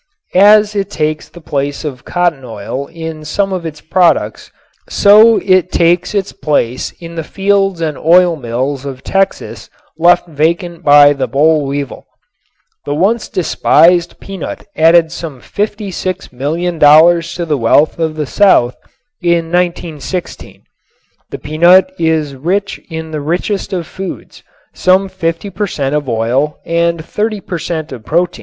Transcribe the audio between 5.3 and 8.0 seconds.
it takes its place in the fields and